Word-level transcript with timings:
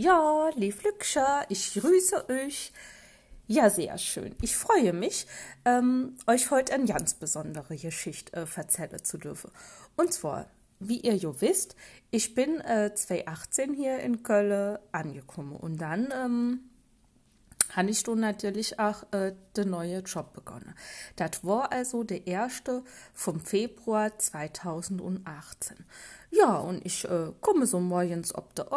Ja, 0.00 0.48
lieb 0.54 0.80
Lükscher, 0.84 1.44
ich 1.48 1.74
grüße 1.74 2.28
euch. 2.28 2.72
Ja, 3.48 3.68
sehr 3.68 3.98
schön. 3.98 4.36
Ich 4.42 4.56
freue 4.56 4.92
mich, 4.92 5.26
ähm, 5.64 6.14
euch 6.28 6.52
heute 6.52 6.74
eine 6.74 6.84
ganz 6.84 7.14
besondere 7.14 7.76
Geschichte 7.76 8.36
äh, 8.36 8.46
erzählen 8.54 9.02
zu 9.02 9.18
dürfen. 9.18 9.50
Und 9.96 10.12
zwar, 10.12 10.46
wie 10.78 11.00
ihr 11.00 11.16
jo 11.16 11.40
wisst, 11.40 11.74
ich 12.12 12.36
bin 12.36 12.60
äh, 12.60 12.94
2018 12.94 13.74
hier 13.74 13.98
in 13.98 14.22
Köln 14.22 14.78
angekommen 14.92 15.56
und 15.56 15.78
dann 15.78 16.14
ähm, 16.14 16.60
habe 17.70 17.90
ich 17.90 18.04
dann 18.04 18.20
natürlich 18.20 18.78
auch 18.78 19.02
äh, 19.10 19.34
den 19.56 19.70
neuen 19.70 20.04
Job 20.04 20.32
begonnen. 20.32 20.76
Das 21.16 21.42
war 21.42 21.72
also 21.72 22.04
der 22.04 22.24
erste 22.24 22.84
vom 23.12 23.40
Februar 23.40 24.16
2018. 24.16 25.84
Ja, 26.30 26.56
und 26.58 26.86
ich 26.86 27.04
äh, 27.04 27.32
komme 27.40 27.66
so 27.66 27.80
morgens 27.80 28.32
ob 28.32 28.54
der 28.54 28.70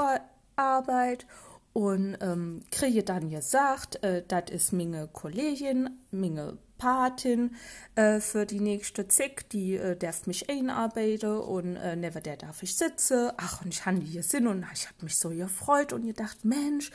Arbeit 0.55 1.25
und 1.73 2.17
ähm, 2.21 2.63
kriege 2.71 3.03
dann 3.03 3.29
gesagt, 3.29 4.03
äh, 4.03 4.23
das 4.27 4.51
ist 4.51 4.73
meine 4.73 5.07
Kollegin, 5.07 5.89
meine 6.11 6.57
Patin 6.81 7.55
äh, 7.93 8.19
für 8.19 8.47
die 8.47 8.59
nächste 8.59 9.07
Zick, 9.07 9.47
die 9.51 9.75
äh, 9.75 9.95
darf 9.95 10.25
mich 10.25 10.49
einarbeiten 10.49 11.37
und 11.37 11.75
äh, 11.75 11.95
neben 11.95 12.23
der 12.23 12.37
darf 12.37 12.63
ich 12.63 12.75
sitzen. 12.75 13.31
Ach, 13.37 13.61
und 13.61 13.71
ich 13.71 13.85
habe 13.85 13.99
hier 13.99 14.23
Sinn 14.23 14.47
und 14.47 14.65
ich 14.73 14.87
habe 14.87 15.03
mich 15.03 15.17
so 15.17 15.29
gefreut 15.29 15.93
und 15.93 16.07
gedacht, 16.07 16.43
Mensch, 16.43 16.89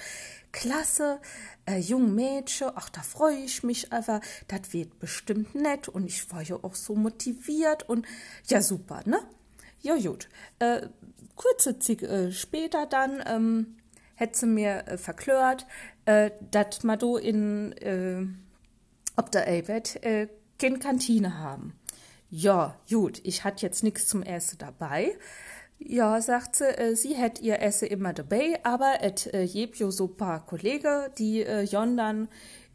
klasse, 0.50 1.20
äh, 1.66 1.78
jung 1.78 2.16
Mädchen, 2.16 2.70
ach, 2.75 2.91
da 2.91 3.00
freue 3.00 3.36
ich 3.36 3.62
mich 3.62 3.92
aber, 3.92 4.20
das 4.48 4.73
wird 4.73 4.98
bestimmt 4.98 5.55
nett 5.55 5.88
und 5.88 6.06
ich 6.06 6.33
war 6.33 6.42
ja 6.42 6.56
auch 6.56 6.75
so 6.75 6.97
motiviert 6.97 7.88
und 7.88 8.06
ja, 8.48 8.61
super, 8.61 9.02
ne? 9.06 9.20
Ja, 9.83 9.97
gut. 9.97 10.28
Äh, 10.59 10.88
kurze 11.37 11.79
Zeit 11.79 12.03
äh, 12.03 12.33
später 12.33 12.87
dann 12.87 13.23
ähm, 13.27 13.77
hätte 14.15 14.39
sie 14.39 14.47
mir 14.47 14.89
äh, 14.89 14.99
verklört, 14.99 15.67
äh, 16.07 16.31
dass 16.51 16.83
wir 16.83 16.97
do 16.97 17.17
in 17.17 17.73
äh, 17.73 18.27
ob 19.17 19.31
der 19.31 19.47
Albert 19.47 20.03
äh, 20.05 20.28
keine 20.59 20.78
Kantine 20.78 21.39
haben. 21.39 21.75
Ja, 22.31 22.77
gut, 22.91 23.20
ich 23.25 23.45
hatte 23.45 23.65
jetzt 23.65 23.84
nichts 23.84 24.09
zum 24.09 24.23
Essen 24.23 24.59
dabei. 24.59 25.17
Ja, 25.78 26.20
sagt 26.20 26.56
sie, 26.56 26.65
äh, 26.65 26.97
sie 26.97 27.15
hätt 27.15 27.41
ihr 27.41 27.61
Essen 27.61 27.89
immer 27.89 28.12
dabei, 28.12 28.59
aber 28.65 29.03
et 29.03 29.33
äh, 29.33 29.43
jeb 29.43 29.77
jo 29.77 29.91
so 29.91 30.09
paar 30.09 30.45
Kollegen, 30.45 31.11
die 31.19 31.43
äh, 31.43 31.62
jondern 31.62 32.28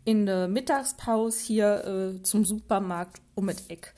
in 0.04 0.26
der 0.26 0.48
Mittagspause 0.48 1.44
hier 1.44 1.86
äh, 2.20 2.24
zum 2.24 2.46
Supermarkt 2.46 3.22
um 3.36 3.50
et 3.50 3.64
Eck. 3.70 3.94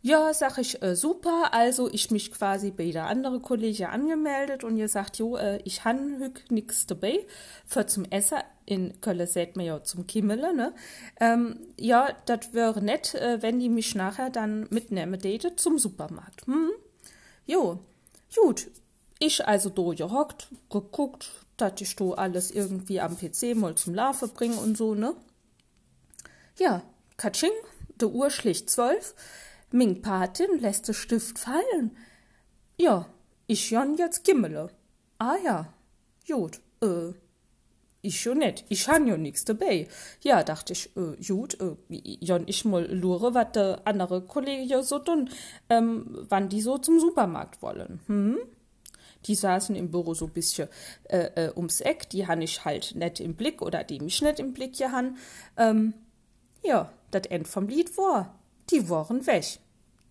Ja, 0.00 0.32
sag 0.32 0.58
ich, 0.58 0.80
äh, 0.82 0.94
super. 0.94 1.52
Also 1.52 1.90
ich 1.90 2.10
mich 2.10 2.30
quasi 2.30 2.70
bei 2.70 2.90
der 2.92 3.06
anderen 3.06 3.42
Kollege 3.42 3.88
angemeldet 3.88 4.62
und 4.62 4.76
ihr 4.76 4.88
sagt, 4.88 5.18
jo, 5.18 5.36
äh, 5.36 5.60
ich 5.64 5.84
han 5.84 6.18
hück 6.20 6.50
nix 6.50 6.86
dabei 6.86 7.26
für 7.66 7.86
zum 7.86 8.04
Essen. 8.04 8.38
In 8.64 9.00
Köln 9.00 9.26
seht 9.26 9.56
man 9.56 9.64
ja 9.64 9.82
zum 9.82 10.06
Kimmele, 10.06 10.54
ne? 10.54 10.74
Ähm, 11.18 11.58
ja, 11.78 12.08
das 12.26 12.52
wäre 12.52 12.82
nett, 12.82 13.14
äh, 13.14 13.42
wenn 13.42 13.58
die 13.58 13.70
mich 13.70 13.94
nachher 13.94 14.30
dann 14.30 14.68
mitnehmen 14.70 15.18
täte 15.18 15.56
zum 15.56 15.78
Supermarkt. 15.78 16.46
Hm? 16.46 16.70
Jo, 17.46 17.80
gut. 18.36 18.68
Ich 19.18 19.44
also 19.48 19.68
do 19.70 19.94
gehockt, 19.96 20.48
geguckt, 20.70 21.30
dass 21.56 21.80
ich 21.80 21.96
do 21.96 22.12
alles 22.12 22.52
irgendwie 22.52 23.00
am 23.00 23.16
PC 23.16 23.56
mal 23.56 23.74
zum 23.74 23.94
Laufen 23.94 24.28
bringe 24.30 24.56
und 24.56 24.76
so, 24.76 24.94
ne? 24.94 25.14
Ja, 26.58 26.82
Katsching, 27.16 27.50
de 28.00 28.08
Uhr 28.08 28.30
schlicht 28.30 28.70
zwölf. 28.70 29.14
Ming 29.70 30.00
Patin 30.00 30.58
lässt 30.60 30.88
de 30.88 30.94
Stift 30.94 31.38
fallen. 31.38 31.96
Ja, 32.78 33.06
ich 33.46 33.70
jon 33.70 33.96
jetzt 33.96 34.24
Gimmele. 34.24 34.70
Ah 35.18 35.36
ja, 35.44 35.74
gut, 36.26 36.60
äh, 36.82 37.12
ich 38.00 38.20
schon 38.20 38.38
net, 38.38 38.64
ich 38.70 38.88
han 38.88 39.06
jo 39.06 39.18
nix 39.18 39.44
dabei. 39.44 39.86
Ja, 40.22 40.42
dachte 40.42 40.72
ich, 40.72 40.96
äh, 40.96 41.22
gut, 41.22 41.58
äh, 41.60 41.76
jon 42.20 42.44
ich 42.46 42.64
mal 42.64 42.86
lure, 42.90 43.34
wat 43.34 43.56
de 43.56 43.76
andere 43.84 44.22
Kollege 44.22 44.82
so 44.82 45.00
tun, 45.00 45.28
ähm, 45.68 46.06
wann 46.30 46.48
die 46.48 46.62
so 46.62 46.78
zum 46.78 46.98
Supermarkt 46.98 47.60
wollen. 47.60 48.00
Hm? 48.06 48.38
Die 49.26 49.34
saßen 49.34 49.76
im 49.76 49.90
Büro 49.90 50.14
so 50.14 50.28
bisschen 50.28 50.68
äh, 51.10 51.48
äh, 51.48 51.52
ums 51.56 51.82
Eck, 51.82 52.08
die 52.08 52.26
han 52.26 52.40
ich 52.40 52.64
halt 52.64 52.94
net 52.94 53.20
im 53.20 53.34
Blick 53.34 53.60
oder 53.60 53.84
die 53.84 54.00
mich 54.00 54.22
net 54.22 54.38
im 54.38 54.54
Blick 54.54 54.78
gehan. 54.78 55.18
Ähm, 55.58 55.92
ja, 56.62 56.90
dat 57.10 57.26
End 57.26 57.48
vom 57.48 57.68
Lied 57.68 57.98
war 57.98 58.38
die 58.70 58.88
waren 58.88 59.26
weg. 59.26 59.58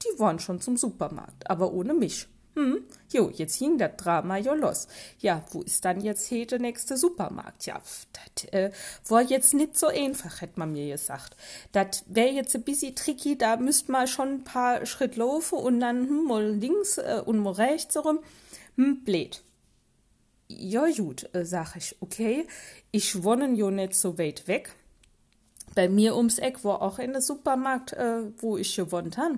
Die 0.04 0.20
waren 0.20 0.40
schon 0.40 0.62
zum 0.62 0.78
Supermarkt, 0.78 1.50
aber 1.50 1.74
ohne 1.74 1.94
mich. 1.94 2.28
Hm, 2.56 2.84
jo, 3.12 3.30
jetzt 3.30 3.56
hing 3.58 3.78
das 3.78 3.92
Drama 3.98 4.38
jo 4.38 4.56
los. 4.56 4.88
Ja, 5.20 5.46
wo 5.52 5.62
ist 5.62 5.86
dann 5.86 6.02
jetzt 6.02 6.28
hier 6.28 6.48
der 6.48 6.58
nächste 6.58 6.98
Supermarkt? 6.98 7.68
Ja, 7.68 7.80
das 8.14 8.46
äh, 8.52 8.72
war 9.08 9.22
jetzt 9.22 9.54
nicht 9.54 9.78
so 9.78 9.88
einfach, 9.88 10.42
hätte 10.42 10.60
man 10.60 10.72
mir 10.72 10.92
gesagt. 10.94 11.36
Das 11.72 12.04
wär 12.08 12.32
jetzt 12.32 12.56
ein 12.56 12.64
bisschen 12.64 12.96
tricky, 12.96 13.38
da 13.38 13.58
müsst 13.58 13.90
man 13.90 14.08
schon 14.08 14.30
ein 14.30 14.44
paar 14.44 14.88
Schritt 14.88 15.18
laufen 15.18 15.60
und 15.60 15.80
dann 15.80 16.08
hm, 16.08 16.26
mal 16.26 16.50
links 16.50 16.98
äh, 16.98 17.22
und 17.24 17.38
mal 17.38 17.54
rechts 17.54 17.94
herum. 17.94 18.20
Hm, 18.76 19.04
blöd. 19.04 19.44
Ja, 20.48 20.88
gut, 20.90 21.30
äh, 21.36 21.46
sag 21.46 21.76
ich, 21.76 21.96
okay. 22.00 22.48
Ich 22.90 23.24
wohne 23.24 23.54
jo 23.54 23.70
nicht 23.70 23.94
so 23.94 24.18
weit 24.18 24.48
weg 24.48 24.74
bei 25.78 25.90
mir 25.90 26.16
ums 26.16 26.40
Eck 26.40 26.64
war 26.64 26.82
auch 26.82 26.98
in 26.98 27.12
der 27.12 27.22
Supermarkt, 27.22 27.94
äh, 27.94 28.24
wo 28.40 28.58
ich 28.58 28.76
gewohnt 28.76 29.16
habe. 29.20 29.38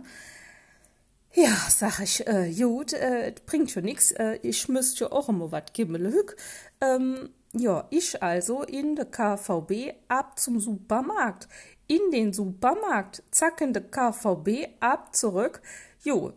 Ja, 1.33 1.55
sag 1.69 1.99
ich, 1.99 2.25
äh, 2.27 2.51
gut, 2.51 2.93
äh, 2.93 3.33
bringt 3.45 3.73
ja 3.75 3.81
nix, 3.81 4.11
äh, 4.11 4.39
ich 4.41 4.67
müsste 4.67 5.05
ja 5.05 5.11
auch 5.11 5.29
immer 5.29 5.51
wat 5.51 5.73
gimmelhück. 5.73 6.35
Ähm, 6.81 7.29
ja, 7.53 7.87
ich 7.91 8.21
also 8.21 8.63
in 8.63 8.95
der 8.95 9.05
KVB 9.05 9.93
ab 10.07 10.39
zum 10.39 10.59
Supermarkt. 10.59 11.47
In 11.87 12.11
den 12.11 12.33
Supermarkt, 12.33 13.23
zack 13.31 13.61
in 13.61 13.73
der 13.73 13.83
KVB 13.83 14.69
ab 14.79 15.15
zurück. 15.15 15.61
Jo, 16.03 16.33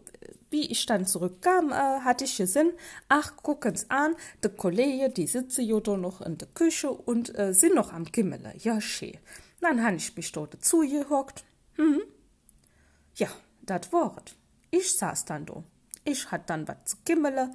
wie 0.51 0.71
ich 0.71 0.85
dann 0.87 1.07
zurückkam, 1.07 1.71
äh, 1.73 2.01
hatte 2.01 2.25
ich 2.25 2.37
Sinn, 2.37 2.73
ach, 3.09 3.37
gucken's 3.43 3.89
an, 3.89 4.15
de 4.45 4.51
Kollege, 4.55 5.09
die 5.11 5.27
sitze 5.27 5.67
da 5.83 5.97
noch 5.97 6.21
in 6.21 6.37
der 6.37 6.49
Küche 6.49 6.91
und 6.91 7.37
äh, 7.39 7.55
sind 7.55 7.75
noch 7.75 7.93
am 7.93 8.05
Gimmele. 8.05 8.55
Ja, 8.59 8.81
schön. 8.81 9.17
Dann 9.61 9.83
han 9.83 9.97
ich 9.97 10.15
mich 10.17 10.33
dort 10.33 10.63
zugehockt. 10.63 11.45
Hm. 11.77 12.03
Ja, 13.15 13.29
dat 13.63 13.93
waret. 13.93 14.37
Ich 14.75 14.97
saß 14.97 15.27
dann 15.27 15.45
do. 15.47 15.65
Ich 16.03 16.31
hat 16.31 16.49
dann 16.49 16.67
wat 16.67 16.89
zu 16.89 16.97
kimmele. 17.05 17.51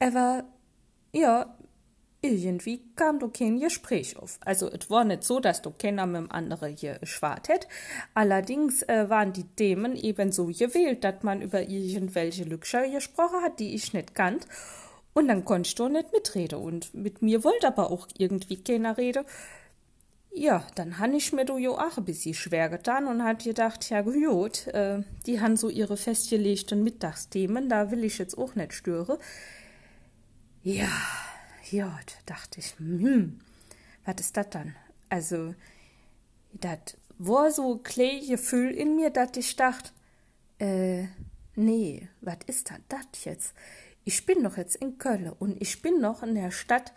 Aber, 0.00 0.44
ja, 1.12 1.56
irgendwie 2.20 2.82
kam 2.96 3.20
do 3.20 3.28
kein 3.28 3.60
Gespräch 3.60 4.16
auf. 4.16 4.40
Also, 4.44 4.68
es 4.68 4.90
war 4.90 5.04
nicht 5.04 5.22
so, 5.22 5.38
dass 5.38 5.62
du 5.62 5.70
keiner 5.70 6.06
mit 6.06 6.16
dem 6.22 6.30
anderen 6.32 6.76
hier 6.76 6.98
schwart 7.04 7.48
hätt. 7.48 7.68
Allerdings 8.14 8.82
äh, 8.82 9.08
waren 9.08 9.32
die 9.32 9.44
Themen 9.44 9.94
ebenso 9.94 10.46
gewählt, 10.46 11.04
dass 11.04 11.22
man 11.22 11.40
über 11.40 11.62
irgendwelche 11.62 12.42
Lückscher 12.42 12.88
gesprochen 12.88 13.42
hat, 13.42 13.60
die 13.60 13.74
ich 13.74 13.92
nicht 13.92 14.14
kannt. 14.14 14.46
Und 15.14 15.28
dann 15.28 15.44
konnte 15.44 15.68
ich 15.68 15.76
doch 15.76 15.88
nicht 15.88 16.12
mitreden. 16.12 16.58
Und 16.58 16.92
mit 16.94 17.22
mir 17.22 17.44
wollte 17.44 17.68
aber 17.68 17.92
auch 17.92 18.08
irgendwie 18.18 18.56
keiner 18.56 18.98
reden. 18.98 19.24
Ja, 20.38 20.66
dann 20.74 20.98
han 20.98 21.14
ich 21.14 21.32
mir 21.32 21.46
do 21.46 21.56
jo 21.56 21.78
auch 21.78 21.96
ein 21.96 22.04
bisschen 22.04 22.34
schwer 22.34 22.68
getan 22.68 23.06
und 23.06 23.24
hat 23.24 23.44
gedacht, 23.44 23.88
ja 23.88 24.02
gut, 24.02 24.66
äh, 24.66 25.02
die 25.24 25.40
han 25.40 25.56
so 25.56 25.70
ihre 25.70 25.96
festgelegten 25.96 26.84
Mittagsthemen, 26.84 27.70
da 27.70 27.90
will 27.90 28.04
ich 28.04 28.18
jetzt 28.18 28.36
auch 28.36 28.54
nicht 28.54 28.74
stören. 28.74 29.16
Ja, 30.62 30.90
ja, 31.70 31.98
dachte 32.26 32.60
ich, 32.60 32.78
hm, 32.78 33.38
was 34.04 34.16
ist 34.20 34.36
das 34.36 34.50
dann? 34.50 34.76
Also, 35.08 35.54
das 36.52 36.98
war 37.16 37.50
so 37.50 37.78
klein 37.78 38.20
Gefühl 38.28 38.72
in 38.72 38.94
mir, 38.94 39.08
dass 39.08 39.38
ich 39.38 39.56
dachte, 39.56 39.90
äh, 40.58 41.06
nee, 41.54 42.10
was 42.20 42.40
ist 42.46 42.70
das 42.88 43.24
jetzt? 43.24 43.54
Ich 44.04 44.26
bin 44.26 44.44
doch 44.44 44.58
jetzt 44.58 44.76
in 44.76 44.98
Köln 44.98 45.30
und 45.30 45.62
ich 45.62 45.80
bin 45.80 45.98
noch 46.02 46.22
in 46.22 46.34
der 46.34 46.50
Stadt, 46.50 46.92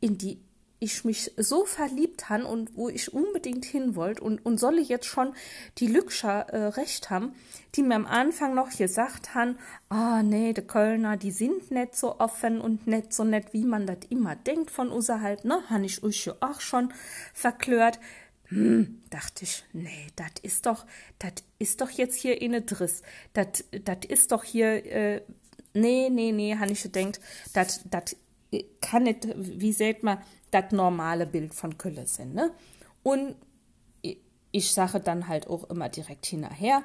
in 0.00 0.18
die 0.18 0.47
ich 0.80 1.04
mich 1.04 1.32
so 1.36 1.64
verliebt 1.64 2.28
han 2.28 2.44
und 2.44 2.76
wo 2.76 2.88
ich 2.88 3.12
unbedingt 3.12 3.64
hin 3.64 3.96
wollt 3.96 4.20
und, 4.20 4.44
und 4.46 4.58
solle 4.58 4.80
jetzt 4.80 5.06
schon 5.06 5.34
die 5.78 5.88
Lückscher 5.88 6.48
äh, 6.50 6.66
recht 6.68 7.10
haben, 7.10 7.34
die 7.74 7.82
mir 7.82 7.96
am 7.96 8.06
Anfang 8.06 8.54
noch 8.54 8.70
gesagt 8.70 9.34
han, 9.34 9.58
ah 9.88 10.22
nee, 10.22 10.52
de 10.52 10.64
Kölner, 10.64 11.16
die 11.16 11.32
sind 11.32 11.70
net 11.70 11.96
so 11.96 12.20
offen 12.20 12.60
und 12.60 12.86
net 12.86 13.12
so 13.12 13.24
nett, 13.24 13.52
wie 13.52 13.64
man 13.64 13.86
dat 13.86 14.04
immer 14.10 14.36
denkt 14.36 14.70
von 14.70 14.90
halt, 15.08 15.44
ne, 15.44 15.62
han 15.68 15.84
ich 15.84 16.02
euch 16.02 16.26
ja 16.26 16.34
auch 16.40 16.60
schon 16.60 16.92
verklört. 17.34 17.98
Hm, 18.44 19.02
dachte 19.10 19.44
ich, 19.44 19.64
nee, 19.72 20.06
dat 20.16 20.38
ist 20.38 20.64
doch, 20.64 20.86
dat 21.18 21.42
ist 21.58 21.80
doch 21.80 21.90
jetzt 21.90 22.16
hier 22.16 22.40
inne 22.40 22.62
Driss, 22.62 23.02
dat, 23.34 23.64
dat 23.84 24.04
ist 24.04 24.32
doch 24.32 24.42
hier, 24.44 24.86
äh, 24.86 25.22
nee, 25.74 26.08
nee, 26.08 26.32
nee, 26.32 26.56
han 26.56 26.70
ich 26.70 26.90
dat, 27.52 27.80
dat 27.90 28.16
kann 28.80 29.02
nicht, 29.02 29.28
wie 29.36 29.72
seht 29.72 30.02
man, 30.02 30.18
das 30.50 30.72
normale 30.72 31.26
Bild 31.26 31.54
von 31.54 31.78
Kölle 31.78 32.06
sind. 32.06 32.34
Ne? 32.34 32.50
Und 33.02 33.36
ich 34.50 34.72
sage 34.72 35.00
dann 35.00 35.28
halt 35.28 35.46
auch 35.48 35.68
immer 35.70 35.88
direkt 35.88 36.26
hinterher, 36.26 36.82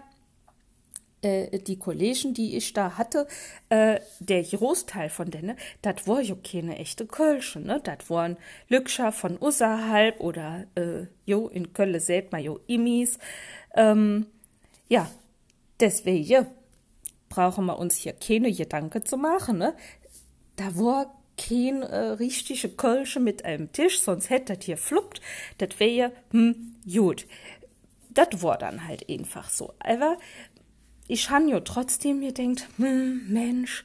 äh, 1.24 1.60
die 1.60 1.80
Kollegen, 1.80 2.34
die 2.34 2.58
ich 2.58 2.74
da 2.74 2.98
hatte, 2.98 3.28
äh, 3.70 4.00
der 4.20 4.44
Großteil 4.44 5.10
von 5.10 5.32
denen, 5.32 5.58
das 5.82 6.08
war 6.08 6.22
ja 6.22 6.36
keine 6.36 6.78
echte 6.78 7.06
Kölsche, 7.06 7.60
ne? 7.60 7.80
Das 7.84 8.10
waren 8.10 8.38
Lückscher 8.68 9.12
von 9.12 9.42
außerhalb 9.42 10.20
oder, 10.20 10.66
äh, 10.76 11.06
jo, 11.26 11.48
in 11.48 11.74
Köln 11.74 12.00
seht 12.00 12.32
man 12.32 12.44
jo 12.44 12.60
Immis. 12.68 13.18
Ähm, 13.76 14.28
ja, 14.90 15.10
deswegen 15.80 16.48
brauchen 17.30 17.66
wir 17.66 17.80
uns 17.80 17.96
hier 17.96 18.14
keine 18.14 18.52
Gedanken 18.52 19.06
zu 19.06 19.18
machen, 19.18 19.58
ne? 19.58 19.76
Da 20.58 20.76
war 20.76 21.23
kein 21.38 21.82
äh, 21.82 21.96
richtige 21.96 22.70
Kölsche 22.70 23.20
mit 23.20 23.46
einem 23.46 23.72
Tisch, 23.72 24.00
sonst 24.00 24.30
hätte 24.30 24.56
das 24.56 24.66
hier 24.66 24.78
fluppt. 24.78 25.22
Das 25.58 25.80
wäre, 25.80 26.12
hm, 26.32 26.76
gut. 26.92 27.26
Das 28.10 28.44
war 28.44 28.58
dann 28.58 28.88
halt 28.88 29.10
einfach 29.10 29.50
so. 29.50 29.74
Aber 29.80 30.18
ich 31.08 31.30
han 31.30 31.48
jo 31.48 31.60
trotzdem 31.60 32.22
gedenkt, 32.22 32.68
hm, 32.78 33.28
Mensch, 33.28 33.84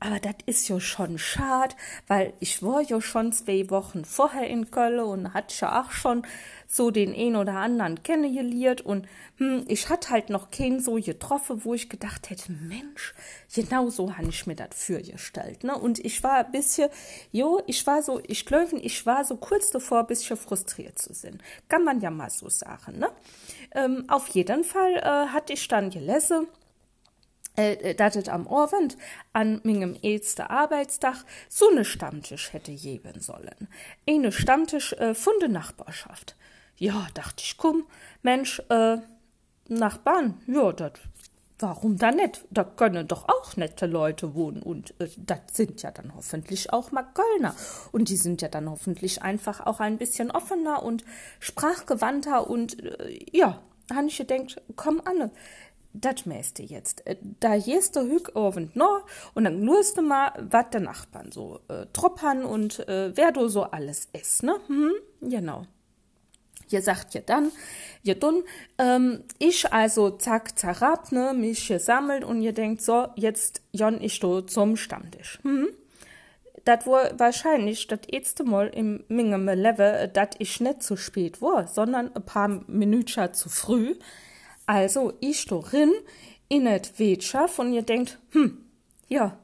aber 0.00 0.20
das 0.20 0.34
ist 0.46 0.68
ja 0.68 0.78
schon 0.78 1.18
schad, 1.18 1.74
weil 2.06 2.32
ich 2.38 2.62
war 2.62 2.80
ja 2.82 3.00
schon 3.00 3.32
zwei 3.32 3.68
Wochen 3.70 4.04
vorher 4.04 4.48
in 4.48 4.70
Köln 4.70 5.00
und 5.00 5.34
hat 5.34 5.58
ja 5.60 5.82
auch 5.82 5.90
schon 5.90 6.22
so 6.68 6.90
den 6.90 7.14
ein 7.14 7.34
oder 7.34 7.54
anderen 7.54 8.02
kennengelernt 8.02 8.82
und 8.82 9.08
hm, 9.38 9.64
ich 9.66 9.88
hatte 9.88 10.10
halt 10.10 10.30
noch 10.30 10.50
keinen 10.50 10.80
so 10.80 10.94
getroffen, 10.94 11.64
wo 11.64 11.74
ich 11.74 11.88
gedacht 11.88 12.30
hätte, 12.30 12.52
Mensch, 12.52 13.14
genau 13.54 13.88
so 13.88 14.16
habe 14.16 14.28
ich 14.28 14.46
mir 14.46 14.54
das 14.54 14.68
vorgestellt, 14.72 15.64
ne? 15.64 15.76
Und 15.76 15.98
ich 15.98 16.22
war 16.22 16.44
ein 16.44 16.52
bisschen, 16.52 16.90
jo, 17.32 17.60
ich 17.66 17.86
war 17.86 18.02
so, 18.02 18.20
ich 18.26 18.46
glaube, 18.46 18.78
ich 18.78 19.04
war 19.06 19.24
so 19.24 19.36
kurz 19.36 19.70
davor, 19.70 20.00
ein 20.00 20.06
bisschen 20.06 20.36
frustriert 20.36 20.98
zu 20.98 21.14
sein. 21.14 21.40
Kann 21.68 21.84
man 21.84 22.00
ja 22.00 22.10
mal 22.10 22.30
so 22.30 22.48
sagen, 22.48 22.98
ne? 22.98 23.10
Ähm, 23.74 24.04
auf 24.08 24.28
jeden 24.28 24.62
Fall 24.62 24.94
äh, 24.96 25.28
hatte 25.32 25.54
ich 25.54 25.66
dann 25.68 25.90
gelesen, 25.90 26.46
äh, 27.58 27.94
dass 27.94 28.16
es 28.16 28.28
am 28.28 28.46
Abend 28.46 28.96
an 29.32 29.60
meinem 29.64 29.94
ersten 30.02 30.42
Arbeitstag 30.42 31.24
so 31.48 31.68
eine 31.68 31.84
Stammtisch 31.84 32.52
hätte 32.52 32.72
geben 32.72 33.20
sollen. 33.20 33.68
Eine 34.08 34.32
Stammtisch 34.32 34.92
äh, 34.94 35.14
von 35.14 35.34
der 35.40 35.48
Nachbarschaft. 35.48 36.36
Ja, 36.76 37.08
dachte 37.14 37.42
ich, 37.44 37.56
komm, 37.56 37.84
Mensch, 38.22 38.62
äh, 38.68 38.98
Nachbarn, 39.68 40.40
ja, 40.46 40.72
das 40.72 40.92
warum 41.58 41.98
da 41.98 42.12
nicht? 42.12 42.44
Da 42.50 42.64
können 42.64 43.08
doch 43.08 43.28
auch 43.28 43.56
nette 43.56 43.86
Leute 43.86 44.34
wohnen 44.34 44.62
und 44.62 44.94
äh, 45.00 45.08
das 45.16 45.40
sind 45.52 45.82
ja 45.82 45.90
dann 45.90 46.14
hoffentlich 46.14 46.72
auch 46.72 46.92
mal 46.92 47.02
Kölner 47.02 47.54
und 47.92 48.08
die 48.08 48.16
sind 48.16 48.42
ja 48.42 48.48
dann 48.48 48.70
hoffentlich 48.70 49.22
einfach 49.22 49.66
auch 49.66 49.80
ein 49.80 49.98
bisschen 49.98 50.30
offener 50.30 50.82
und 50.82 51.04
sprachgewandter 51.40 52.48
und 52.48 52.82
äh, 52.84 53.18
ja, 53.32 53.60
habe 53.92 54.06
ich 54.06 54.18
gedacht, 54.18 54.60
komm 54.76 55.02
Anne, 55.04 55.30
das 55.92 56.26
mäste 56.26 56.62
jetzt. 56.62 57.06
Äh, 57.06 57.16
da 57.40 57.58
gehst 57.58 57.96
du 57.96 58.00
hüg 58.00 58.34
Abend 58.36 58.76
no 58.76 59.00
und 59.34 59.44
dann 59.44 59.62
lust 59.62 59.98
du 59.98 60.02
mal, 60.02 60.32
was 60.38 60.70
der 60.70 60.80
Nachbarn 60.80 61.32
so 61.32 61.60
äh, 61.68 61.86
troppern 61.92 62.44
und 62.44 62.86
äh, 62.88 63.16
wer 63.16 63.32
du 63.32 63.48
so 63.48 63.64
alles 63.64 64.08
isst, 64.12 64.42
ne? 64.42 64.56
Hm, 64.66 64.92
genau. 65.22 65.64
Ihr 66.70 66.82
sagt 66.82 67.14
ja 67.14 67.22
dann, 67.22 67.50
ja 68.02 68.14
dann, 68.14 68.42
ähm, 68.76 69.24
ich 69.38 69.72
also 69.72 70.10
zack, 70.10 70.58
zerrab, 70.58 71.12
ne, 71.12 71.32
mich 71.34 71.66
gesammelt 71.68 72.24
und 72.24 72.42
ihr 72.42 72.52
denkt 72.52 72.82
so, 72.82 73.08
jetzt 73.16 73.62
jon 73.72 74.00
ich 74.02 74.20
do 74.20 74.42
zum 74.42 74.76
Stammtisch. 74.76 75.38
Hm? 75.42 75.68
Das 76.64 76.86
war 76.86 77.18
wahrscheinlich 77.18 77.86
das 77.86 78.00
erste 78.08 78.44
Mal 78.44 78.68
im 78.68 79.02
mingem 79.08 79.46
Level, 79.46 80.08
dat 80.08 80.36
ich 80.38 80.60
nicht 80.60 80.82
zu 80.82 80.96
spät 80.96 81.40
war, 81.40 81.66
sondern 81.66 82.14
ein 82.14 82.22
paar 82.22 82.48
Minuten 82.66 83.32
zu 83.32 83.48
früh. 83.48 83.94
Also 84.68 85.14
ich 85.20 85.46
do 85.46 85.60
rin, 85.60 85.94
in 86.50 86.66
et 86.66 86.98
Wirtschaft 86.98 87.58
und 87.58 87.72
ihr 87.72 87.80
denkt, 87.80 88.18
hm, 88.32 88.66
ja, 89.08 89.38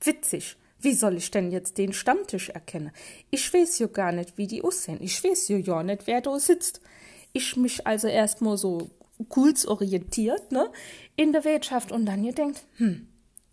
witzig. 0.00 0.56
Wie 0.80 0.94
soll 0.94 1.18
ich 1.18 1.30
denn 1.30 1.52
jetzt 1.52 1.76
den 1.76 1.92
Stammtisch 1.92 2.48
erkennen? 2.48 2.90
Ich 3.30 3.52
weiß 3.52 3.80
ja 3.80 3.86
gar 3.86 4.12
nicht, 4.12 4.38
wie 4.38 4.46
die 4.46 4.64
aussehen. 4.64 4.96
Ich 5.02 5.22
weiß 5.22 5.48
ja 5.48 5.58
ja 5.58 5.82
nicht, 5.82 6.06
wer 6.06 6.22
da 6.22 6.38
sitzt. 6.38 6.80
Ich 7.34 7.54
mich 7.56 7.86
also 7.86 8.08
erstmal 8.08 8.56
so 8.56 8.90
kurz 9.28 9.66
orientiert, 9.66 10.50
ne, 10.50 10.72
in 11.16 11.32
der 11.32 11.44
Wirtschaft 11.44 11.92
und 11.92 12.06
dann 12.06 12.24
ihr 12.24 12.32
denkt, 12.32 12.64
hm, 12.78 13.08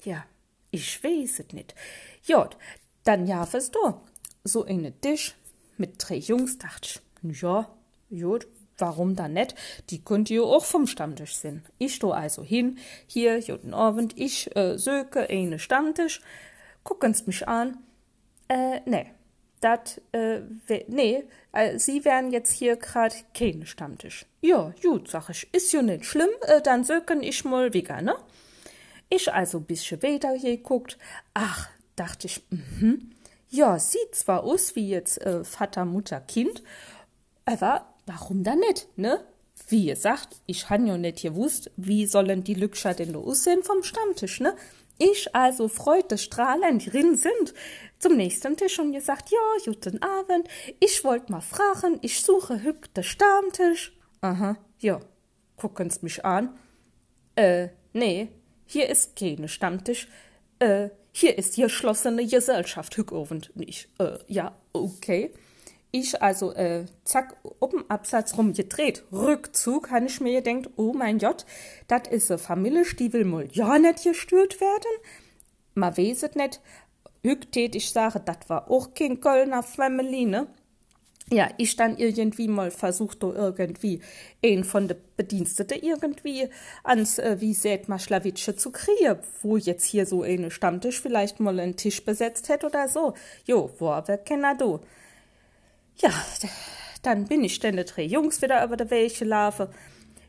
ja, 0.05 0.25
ich 0.71 1.03
weiß 1.03 1.41
es 1.41 1.53
nicht. 1.53 1.75
Jod, 2.23 2.55
dann 3.03 3.27
ja 3.27 3.45
es 3.51 3.71
da. 3.71 4.01
So 4.45 4.63
eine 4.63 4.97
Tisch 5.01 5.35
mit 5.75 5.95
drei 5.97 6.15
Jungs, 6.15 6.57
dachte 6.59 7.01
ich, 7.23 7.41
ja, 7.41 7.69
jod, 8.09 8.47
warum 8.79 9.15
dann 9.15 9.33
nicht? 9.33 9.55
Die 9.89 10.03
könnt 10.03 10.29
ihr 10.29 10.43
auch 10.43 10.65
vom 10.65 10.87
Stammtisch 10.87 11.35
sehen. 11.35 11.63
Ich 11.77 11.95
sto 11.95 12.11
also 12.11 12.43
hin, 12.43 12.77
hier, 13.07 13.41
guten 13.41 13.73
Abend, 13.73 14.17
ich 14.17 14.55
äh, 14.55 14.77
söke 14.77 15.29
eine 15.29 15.59
Stammtisch, 15.59 16.21
gucken's 16.83 17.27
mich 17.27 17.47
an. 17.47 17.77
Äh, 18.47 18.81
nee. 18.85 19.11
Dat, 19.61 20.01
äh, 20.13 20.39
nee, 20.87 21.25
äh, 21.51 21.77
Sie 21.79 22.05
wären 22.05 22.31
jetzt 22.31 22.53
hier 22.53 22.77
grad 22.77 23.25
kein 23.33 23.65
Stammtisch. 23.65 24.25
Ja, 24.39 24.73
gut, 24.81 25.09
sag 25.09 25.29
ich, 25.29 25.53
ist 25.53 25.73
ja 25.73 25.81
nicht 25.81 26.05
schlimm, 26.05 26.29
äh, 26.43 26.61
dann 26.61 26.85
söken 26.85 27.21
ich 27.21 27.43
mal 27.43 27.73
wieder, 27.73 28.01
ne? 28.01 28.15
Ich 29.09 29.33
also 29.33 29.59
bisschen 29.59 30.01
weiter 30.01 30.37
geguckt. 30.37 30.97
Ach, 31.33 31.67
dachte 31.97 32.27
ich, 32.27 32.41
mhm. 32.49 33.11
Ja, 33.49 33.79
sieht 33.79 34.13
zwar 34.13 34.43
aus 34.43 34.75
wie 34.75 34.87
jetzt 34.87 35.19
äh, 35.25 35.43
Vater, 35.43 35.83
Mutter, 35.83 36.21
Kind, 36.21 36.63
aber 37.45 37.93
warum 38.09 38.43
dann 38.43 38.59
nicht, 38.59 38.87
ne? 38.97 39.23
Wie 39.67 39.85
ihr 39.85 39.95
sagt, 39.95 40.41
ich 40.47 40.69
han 40.69 40.87
ja 40.87 40.97
nicht 40.97 41.21
gewusst, 41.21 41.69
wie 41.77 42.05
sollen 42.07 42.43
die 42.43 42.55
Lückscher 42.55 42.93
denn 42.93 43.13
da 43.13 43.19
aussehen 43.19 43.61
vom 43.61 43.83
Stammtisch, 43.83 44.39
ne? 44.39 44.55
Ich 44.97 45.33
also 45.35 45.67
freute 45.67 46.17
strahlend 46.17 46.93
rin 46.93 47.15
sind 47.15 47.53
zum 47.99 48.17
nächsten 48.17 48.57
Tisch 48.57 48.79
und 48.79 48.91
gesagt, 48.91 49.29
ja, 49.31 49.37
guten 49.63 50.01
Abend, 50.01 50.47
ich 50.79 51.03
wollt 51.03 51.29
mal 51.29 51.41
fragen, 51.41 51.99
ich 52.01 52.21
suche 52.21 52.63
hüb 52.63 52.93
der 52.95 53.03
Stammtisch. 53.03 53.95
Aha, 54.21 54.57
ja, 54.79 54.99
gucken's 55.55 56.01
mich 56.01 56.25
an. 56.25 56.57
Äh, 57.35 57.69
nee, 57.93 58.29
hier 58.65 58.89
ist 58.89 59.15
keine 59.15 59.47
Stammtisch. 59.47 60.07
Äh, 60.57 60.89
hier 61.11 61.37
ist 61.37 61.55
geschlossene 61.55 62.25
Gesellschaft, 62.25 62.97
hückovend. 62.97 63.51
Ich, 63.55 63.87
äh, 63.99 64.17
ja, 64.27 64.57
okay. 64.73 65.31
Ich 65.91 66.21
also, 66.21 66.53
äh, 66.53 66.85
zack, 67.03 67.35
oben 67.59 67.89
Absatz 67.89 68.37
rumgedreht. 68.37 69.03
Rückzug, 69.11 69.89
han 69.89 70.05
ich 70.05 70.21
mir 70.21 70.41
gedacht, 70.41 70.71
oh 70.75 70.93
mein 70.93 71.17
Gott, 71.17 71.45
dat 71.87 72.07
is 72.07 72.29
a 72.29 72.37
Familie, 72.37 72.83
die 72.99 73.11
will 73.11 73.25
mal 73.25 73.47
ja 73.51 73.79
net 73.79 74.03
gestört 74.03 74.61
werden. 74.61 74.91
Ma 75.73 75.97
weet 75.97 76.35
net, 76.35 76.61
hücktät 77.23 77.75
ich 77.75 77.89
sage, 77.89 78.19
dat 78.19 78.49
war 78.49 78.69
auch 78.69 78.93
kein 78.93 79.19
Kölner 79.19 79.63
Family, 79.63 80.25
ne? 80.25 80.47
Ja, 81.31 81.49
ich 81.57 81.75
dann 81.75 81.97
irgendwie 81.97 82.47
mal 82.47 82.71
versucht, 82.71 83.21
irgendwie 83.23 84.01
einen 84.43 84.63
von 84.63 84.87
de 84.87 84.97
Bedienstete 85.15 85.75
irgendwie 85.75 86.49
ans, 86.83 87.19
äh, 87.19 87.37
wie 87.39 87.53
sät 87.53 87.87
ma 87.87 87.99
Schlawitsche 87.99 88.55
zu 88.55 88.71
kriegen, 88.71 89.19
wo 89.41 89.57
jetzt 89.57 89.85
hier 89.85 90.05
so 90.05 90.23
eine 90.23 90.49
Stammtisch 90.51 91.01
vielleicht 91.01 91.39
mal 91.39 91.59
einen 91.59 91.75
Tisch 91.75 92.03
besetzt 92.03 92.49
hätte 92.49 92.67
oder 92.67 92.87
so. 92.87 93.13
Jo, 93.45 93.71
wo 93.79 93.87
wer 94.05 94.17
kenner 94.17 94.55
du? 94.55 94.79
Ja, 96.01 96.11
dann 97.01 97.25
bin 97.25 97.43
ich 97.43 97.59
denn 97.59 97.75
drei 97.75 98.03
Jungs 98.03 98.41
wieder 98.41 98.63
über 98.63 98.77
der 98.77 98.89
Welche 98.89 99.25
laufe. 99.25 99.69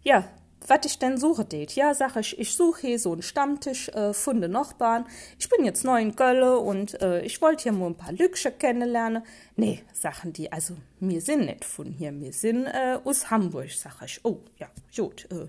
Ja, 0.03 0.29
was 0.67 0.85
ich 0.85 0.99
denn 0.99 1.17
suche 1.17 1.45
det? 1.45 1.75
Ja, 1.75 1.95
sag 1.95 2.17
ich, 2.17 2.39
ich 2.39 2.55
suche 2.55 2.87
hier 2.87 2.99
so 2.99 3.13
einen 3.13 3.23
Stammtisch 3.23 3.89
äh, 3.91 4.13
von 4.13 4.41
den 4.41 4.51
Nachbarn. 4.51 5.07
Ich 5.39 5.49
bin 5.49 5.65
jetzt 5.65 5.85
neu 5.85 6.01
in 6.01 6.17
Gölle 6.17 6.59
und 6.59 7.01
äh, 7.01 7.23
ich 7.23 7.41
wollte 7.41 7.65
hier 7.65 7.73
mal 7.73 7.87
ein 7.87 7.97
paar 7.97 8.13
Lücksche 8.13 8.51
kennenlernen. 8.51 9.23
Nee, 9.57 9.83
sagen 9.93 10.33
die, 10.33 10.53
also 10.53 10.77
wir 10.99 11.21
sind 11.21 11.47
nicht 11.47 11.65
von 11.65 11.93
hier, 11.93 12.13
wir 12.21 12.33
sind 12.33 12.67
äh, 12.67 12.99
aus 13.03 13.31
Hamburg, 13.31 13.71
sag 13.73 14.03
ich. 14.05 14.21
Oh, 14.25 14.41
ja, 14.59 14.69
gut. 14.95 15.27
Äh, 15.31 15.47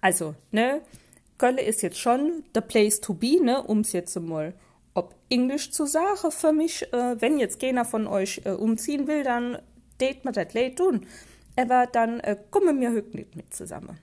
also, 0.00 0.34
ne, 0.52 0.82
Gölle 1.38 1.62
ist 1.62 1.82
jetzt 1.82 1.98
schon 1.98 2.44
the 2.54 2.60
place 2.60 3.00
to 3.00 3.14
be, 3.14 3.42
ne, 3.42 3.68
ums 3.68 3.92
jetzt 3.92 4.18
mal 4.20 4.54
ob 4.94 5.14
Englisch 5.28 5.70
zur 5.70 5.86
Sache 5.86 6.30
für 6.30 6.52
mich, 6.52 6.92
äh, 6.92 7.20
wenn 7.20 7.38
jetzt 7.38 7.60
keiner 7.60 7.84
von 7.84 8.06
euch 8.06 8.42
äh, 8.44 8.50
umziehen 8.50 9.06
will, 9.06 9.22
dann 9.22 9.58
date 10.00 10.24
man 10.24 10.34
das 10.34 10.52
late 10.52 10.74
tun. 10.74 11.06
Aber 11.56 11.86
dann 11.86 12.20
äh, 12.20 12.36
komme 12.50 12.72
mir 12.72 12.90
hück 12.90 13.14
nicht 13.14 13.36
mit 13.36 13.54
zusammen. 13.54 13.98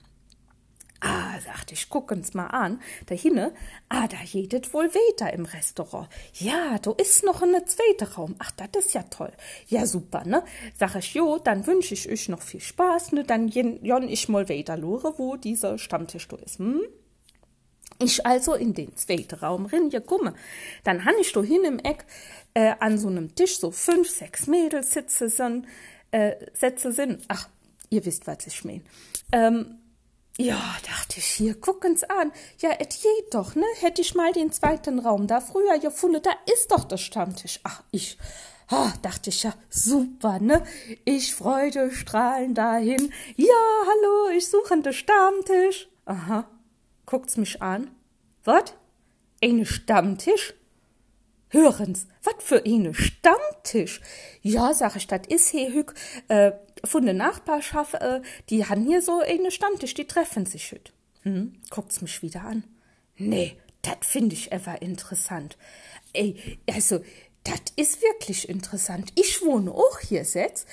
Ah, 1.02 1.40
sagte 1.40 1.72
ich, 1.72 1.88
gucken's 1.88 2.34
mal 2.34 2.48
an. 2.48 2.78
Da 3.06 3.14
hinne, 3.14 3.54
ah, 3.88 4.06
da 4.06 4.18
jedet 4.22 4.74
wohl 4.74 4.90
weiter 4.94 5.32
im 5.32 5.46
Restaurant. 5.46 6.08
Ja, 6.34 6.78
da 6.78 6.92
ist 6.92 7.24
noch 7.24 7.40
ein 7.40 7.54
zweiter 7.66 8.12
Raum. 8.12 8.34
Ach, 8.38 8.50
das 8.50 8.86
ist 8.86 8.94
ja 8.94 9.04
toll. 9.04 9.32
Ja, 9.68 9.86
super, 9.86 10.24
ne? 10.26 10.44
Sag 10.78 10.96
ich, 10.96 11.14
jo, 11.14 11.38
dann 11.38 11.66
wünsche 11.66 11.94
ich 11.94 12.10
euch 12.10 12.28
noch 12.28 12.42
viel 12.42 12.60
Spaß, 12.60 13.12
ne? 13.12 13.24
Dann 13.24 13.48
jon 13.48 14.08
ich 14.08 14.28
mal 14.28 14.50
weiter 14.50 14.76
lore, 14.76 15.14
wo 15.16 15.36
dieser 15.36 15.78
Stammtisch 15.78 16.28
da 16.28 16.36
ist. 16.36 16.58
Hm? 16.58 16.82
Ich 18.02 18.24
also 18.26 18.54
in 18.54 18.72
den 18.72 18.96
zweiten 18.96 19.38
Raum 19.38 19.66
rin, 19.66 19.90
gumme. 20.06 20.34
Dann 20.84 21.04
han 21.04 21.14
ich 21.20 21.32
do 21.32 21.42
hin 21.42 21.64
im 21.64 21.78
Eck 21.78 22.06
äh, 22.54 22.74
an 22.80 22.98
so 22.98 23.08
einem 23.08 23.34
Tisch 23.34 23.58
so 23.58 23.70
fünf, 23.70 24.08
sechs 24.08 24.46
Mädels 24.46 24.92
sitze 24.92 25.28
sind, 25.28 25.66
äh, 26.10 26.32
Sätze 26.54 26.92
sind. 26.92 27.22
Ach, 27.28 27.48
ihr 27.90 28.04
wisst, 28.06 28.26
was 28.26 28.46
ich 28.46 28.64
mein. 28.64 28.82
Ähm, 29.32 29.76
Ja, 30.38 30.76
dachte 30.86 31.18
ich, 31.18 31.26
hier, 31.26 31.54
gucken's 31.54 32.02
an. 32.04 32.32
Ja, 32.60 32.70
et 32.78 32.90
geht 33.02 33.34
doch, 33.34 33.54
ne? 33.54 33.66
Hätte 33.80 34.00
ich 34.00 34.14
mal 34.14 34.32
den 34.32 34.50
zweiten 34.50 34.98
Raum 35.00 35.26
da 35.26 35.40
früher 35.42 35.78
gefunden, 35.78 36.22
da 36.22 36.30
ist 36.54 36.70
doch 36.70 36.84
der 36.84 36.96
Stammtisch. 36.96 37.60
Ach, 37.64 37.82
ich, 37.90 38.16
ah, 38.68 38.90
dachte 39.02 39.28
ich, 39.28 39.42
ja, 39.42 39.52
super, 39.68 40.38
ne? 40.38 40.64
Ich 41.04 41.34
Freude 41.34 41.90
strahlen 41.90 42.54
dahin. 42.54 43.12
Ja, 43.36 43.62
hallo, 43.86 44.30
ich 44.34 44.48
suche 44.48 44.80
den 44.80 44.94
Stammtisch. 44.94 45.88
Aha, 46.06 46.48
guckt's 47.10 47.36
mich 47.36 47.60
an. 47.60 47.90
Wat? 48.44 48.76
Eine 49.42 49.66
Stammtisch? 49.66 50.54
Hören's, 51.48 52.06
wat 52.22 52.42
für 52.42 52.64
eine 52.64 52.94
Stammtisch? 52.94 54.00
Ja, 54.40 54.72
sag 54.72 54.94
ich, 54.94 55.08
dat 55.08 55.26
is 55.26 55.48
he 55.48 55.72
hück, 55.72 55.94
äh, 56.28 56.52
von 56.84 57.04
der 57.04 57.14
Nachbarschaft, 57.14 57.94
äh, 57.94 58.22
die 58.48 58.64
han 58.64 58.86
hier 58.86 59.02
so 59.02 59.20
eine 59.20 59.50
Stammtisch, 59.50 59.94
die 59.94 60.06
treffen 60.06 60.46
sich 60.46 60.70
hüt. 60.70 60.92
Hm, 61.22 61.60
guckt's 61.70 62.00
mich 62.00 62.22
wieder 62.22 62.42
an. 62.44 62.62
Nee, 63.16 63.56
dat 63.82 64.04
find 64.04 64.32
ich 64.32 64.52
ever 64.52 64.80
interessant. 64.80 65.58
Ey, 66.12 66.60
also, 66.70 67.00
dat 67.42 67.72
is 67.74 68.00
wirklich 68.00 68.48
interessant. 68.48 69.12
Ich 69.16 69.42
wohne 69.42 69.72
auch 69.72 69.98
hier 69.98 70.24
setz. 70.24 70.66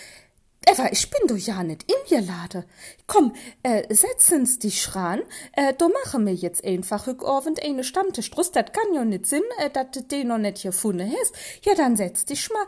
Eva, 0.66 0.90
ich 0.92 1.10
bin 1.10 1.28
doch 1.28 1.38
ja 1.38 1.64
nicht 1.64 1.84
in 1.84 2.18
ihr 2.18 2.22
Lade. 2.22 2.66
Komm, 3.06 3.34
äh, 3.64 3.94
setzen's 3.94 4.60
dich 4.60 4.96
ran. 4.96 5.22
Äh, 5.54 5.74
da 5.78 5.88
mache 5.88 6.20
mir 6.20 6.34
jetzt 6.34 6.64
einfach 6.66 7.08
rückabend 7.08 7.64
eine 7.64 7.84
Stammtisch 7.84 8.30
draus. 8.32 8.52
Dat 8.52 8.74
kann 8.74 8.94
ja 8.94 9.06
nicht 9.06 9.28
sinn, 9.28 9.44
äh, 9.60 9.70
dat 9.70 9.96
du 9.96 10.02
den 10.02 10.28
noch 10.28 10.38
nicht 10.38 10.64
gefunden 10.64 11.10
hast. 11.10 11.34
Ja, 11.64 11.74
dann 11.76 11.96
setz 11.96 12.26
dich 12.26 12.50
mal. 12.50 12.66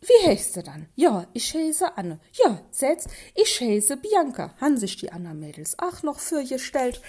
Wie 0.00 0.28
heißt 0.28 0.56
du 0.56 0.62
dann? 0.62 0.88
Ja, 0.94 1.26
ich 1.32 1.54
heiße 1.54 1.96
Anne. 1.96 2.20
Ja, 2.32 2.60
setz, 2.70 3.06
ich 3.34 3.60
heiße 3.60 3.96
Bianca. 3.96 4.54
Han 4.60 4.76
sich 4.76 4.96
die 4.96 5.10
anderen 5.10 5.40
Mädels 5.40 5.78
auch 5.78 6.02
noch 6.02 6.20
für 6.20 6.44
gestellt. 6.44 7.00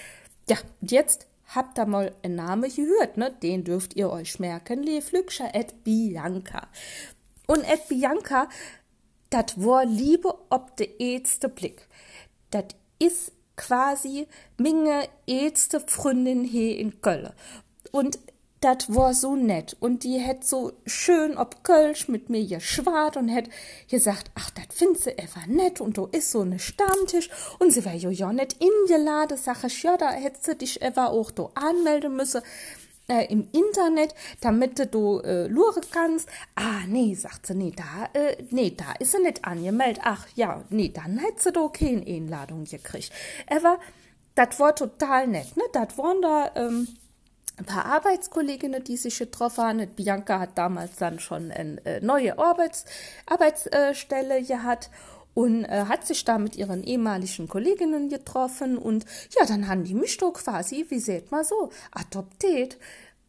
Ja, 0.49 0.57
und 0.81 0.91
jetzt 0.91 1.27
habt 1.53 1.77
ihr 1.77 1.85
mal 1.85 2.15
einen 2.23 2.35
Namen 2.35 2.73
gehört, 2.73 3.17
ne? 3.17 3.31
Den 3.43 3.63
dürft 3.63 3.95
ihr 3.95 4.09
euch 4.09 4.39
merken. 4.39 4.83
Leflügscher 4.83 5.53
et 5.53 5.83
Bianca. 5.83 6.67
Und 7.45 7.63
et 7.63 7.87
Bianca, 7.87 8.47
dat 9.29 9.53
war 9.57 9.85
Liebe 9.85 10.33
ob 10.49 10.75
de 10.77 10.97
ädste 10.97 11.49
Blick. 11.49 11.87
Dat 12.49 12.75
is 12.97 13.31
quasi 13.55 14.27
minge 14.57 15.07
ädste 15.25 15.81
Freundin 15.85 16.43
he 16.43 16.79
in 16.79 17.01
Kölle. 17.01 17.33
Und 17.91 18.19
dat 18.61 18.93
war 18.93 19.13
so 19.13 19.35
nett 19.35 19.77
und 19.79 20.03
die 20.03 20.19
hätt 20.19 20.43
so 20.43 20.73
schön 20.85 21.37
ob 21.37 21.63
Kölsch 21.63 22.09
mit 22.09 22.29
mir 22.29 22.45
geschwart 22.45 23.15
und 23.15 23.29
hätt 23.29 23.49
gesagt, 23.89 24.31
ach, 24.35 24.49
dat 24.49 24.73
findst 24.73 25.05
du 25.05 25.17
ever 25.17 25.47
nett 25.47 25.79
und 25.79 25.97
du 25.97 26.07
is 26.11 26.31
so 26.31 26.43
ne 26.43 26.59
Stammtisch 26.59 27.29
und 27.59 27.71
sie 27.71 27.85
wär 27.85 27.95
jo 27.95 28.09
ja 28.09 28.33
net 28.33 28.53
in 28.59 28.87
gelade, 28.87 29.37
sag 29.37 29.63
ich, 29.63 29.83
ja, 29.83 29.95
da 29.95 30.11
hättest 30.11 30.47
du 30.47 30.55
dich 30.55 30.81
ever 30.81 31.11
auch 31.11 31.31
do 31.31 31.51
anmelden 31.55 32.15
müsse 32.15 32.43
äh, 33.09 33.25
im 33.25 33.47
Internet, 33.51 34.13
damit 34.41 34.93
du 34.93 35.19
äh, 35.19 35.47
lure 35.47 35.81
kannst. 35.91 36.29
Ah, 36.55 36.81
nee, 36.87 37.13
sagt 37.15 37.47
sie, 37.47 37.55
nee, 37.55 37.73
da, 37.75 38.09
äh, 38.19 38.37
nee, 38.51 38.75
da 38.75 38.93
ist 38.99 39.11
sie 39.11 39.21
nicht 39.21 39.45
angemeldet. 39.45 40.01
Ach, 40.03 40.25
ja, 40.35 40.63
nee, 40.69 40.89
dann 40.89 41.17
hättest 41.17 41.47
du 41.47 41.51
doch 41.51 41.73
keine 41.73 42.05
Einladung 42.05 42.65
gekriegt. 42.65 43.11
Aber 43.49 43.79
das 44.35 44.59
war 44.59 44.75
total 44.75 45.27
nett, 45.27 45.57
ne? 45.57 45.63
Das 45.73 45.97
waren 45.97 46.21
da, 46.21 46.51
ähm, 46.55 46.87
ein 47.59 47.65
paar 47.65 47.85
Arbeitskolleginnen, 47.85 48.83
die 48.83 48.97
sich 48.97 49.19
getroffen 49.19 49.63
haben. 49.63 49.87
Bianca 49.95 50.39
hat 50.39 50.57
damals 50.57 50.95
dann 50.95 51.19
schon 51.19 51.51
eine 51.51 51.85
äh, 51.85 51.99
neue 51.99 52.37
Arbeits 52.39 52.85
Arbeitsstelle 53.25 54.43
gehabt 54.43 54.89
und 55.39 55.63
äh, 55.63 55.85
hat 55.87 56.05
sich 56.05 56.25
da 56.25 56.37
mit 56.37 56.57
ihren 56.57 56.83
ehemaligen 56.83 57.47
Kolleginnen 57.47 58.09
getroffen 58.09 58.77
und 58.77 59.05
ja, 59.39 59.45
dann 59.45 59.69
haben 59.69 59.85
die 59.85 59.93
mich 59.93 60.17
doch 60.17 60.33
quasi, 60.33 60.85
wie 60.89 60.99
seht 60.99 61.31
mal 61.31 61.45
so, 61.45 61.69
adoptiert. 61.91 62.75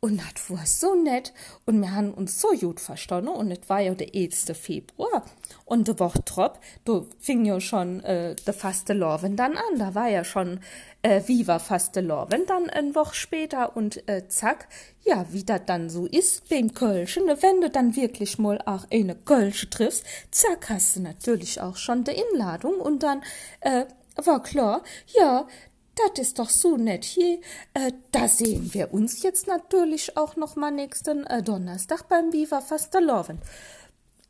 Und 0.01 0.19
das 0.19 0.51
war 0.51 0.65
so 0.65 0.95
nett. 0.95 1.35
Und 1.67 1.81
wir 1.83 1.95
haben 1.95 2.15
uns 2.15 2.41
so 2.41 2.49
gut 2.49 2.81
verstanden. 2.81 3.29
Und 3.29 3.51
es 3.51 3.69
war 3.69 3.81
ja 3.81 3.95
der 3.95 4.15
1. 4.15 4.53
Februar. 4.55 5.25
Und 5.67 5.89
die 5.89 5.99
Woche 5.99 6.21
drauf, 6.21 6.59
da 6.87 7.05
fing 7.19 7.45
ja 7.45 7.61
schon 7.61 8.03
äh, 8.05 8.35
der 8.35 8.55
faste 8.55 8.95
Lorven 8.95 9.37
dann 9.37 9.59
an, 9.59 9.79
da 9.79 9.95
war 9.95 10.09
ja 10.09 10.25
schon 10.25 10.61
äh, 11.03 11.21
Viva 11.27 11.59
faste 11.59 12.01
Lorven 12.01 12.47
dann 12.47 12.71
eine 12.71 12.95
Woche 12.95 13.15
später. 13.15 13.77
Und 13.77 14.09
äh, 14.09 14.27
zack, 14.29 14.69
ja, 15.03 15.27
wie 15.31 15.45
das 15.45 15.61
dann 15.67 15.91
so 15.91 16.07
ist 16.07 16.49
beim 16.49 16.73
Kölschen, 16.73 17.27
ne, 17.27 17.37
wenn 17.43 17.61
du 17.61 17.69
dann 17.69 17.95
wirklich 17.95 18.39
mal 18.39 18.59
auch 18.65 18.87
eine 18.91 19.15
Kölsche 19.15 19.69
triffst, 19.69 20.07
zack, 20.31 20.71
hast 20.71 20.97
du 20.97 21.01
natürlich 21.01 21.61
auch 21.61 21.77
schon 21.77 22.05
die 22.05 22.13
Inladung. 22.33 22.81
Und 22.81 23.03
dann 23.03 23.23
äh, 23.61 23.85
war 24.17 24.43
klar, 24.43 24.83
ja, 25.09 25.47
das 25.95 26.19
ist 26.19 26.39
doch 26.39 26.51
so 26.51 26.77
nett 26.77 27.05
hier. 27.05 27.41
Äh, 27.75 27.93
da 28.13 28.29
sehen 28.29 28.73
wir 28.73 28.93
uns 28.93 29.23
jetzt 29.23 29.47
natürlich 29.47 30.17
auch 30.17 30.37
noch 30.37 30.57
mal 30.57 30.71
nächsten 30.71 31.27
äh, 31.27 31.43
Donnerstag 31.43 32.09
beim 32.09 32.33
Viva 32.33 32.61
Fasteloven. 32.61 33.39